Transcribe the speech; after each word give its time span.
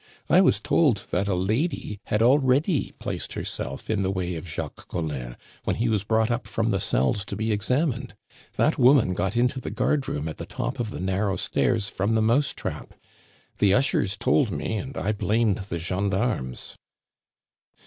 "I 0.31 0.41
was 0.41 0.59
told 0.59 1.05
that 1.11 1.27
a 1.27 1.35
lady 1.35 1.99
had 2.05 2.23
already 2.23 2.91
placed 2.97 3.33
herself 3.33 3.87
in 3.87 4.01
the 4.01 4.09
way 4.09 4.33
of 4.33 4.47
Jacques 4.49 4.87
Collin 4.87 5.37
when 5.63 5.75
he 5.75 5.89
was 5.89 6.03
brought 6.03 6.31
up 6.31 6.47
from 6.47 6.71
the 6.71 6.79
cells 6.79 7.23
to 7.25 7.35
be 7.35 7.51
examined. 7.51 8.15
That 8.55 8.79
woman 8.79 9.13
got 9.13 9.37
into 9.37 9.59
the 9.61 9.69
guardroom 9.69 10.27
at 10.27 10.37
the 10.37 10.47
top 10.47 10.79
of 10.79 10.89
the 10.89 10.99
narrow 11.01 11.35
stairs 11.37 11.87
from 11.87 12.15
the 12.15 12.21
mousetrap; 12.23 12.95
the 13.59 13.75
ushers 13.75 14.17
told 14.17 14.49
me, 14.49 14.75
and 14.77 14.97
I 14.97 15.11
blamed 15.11 15.57
the 15.59 15.77
gendarmes." 15.77 16.77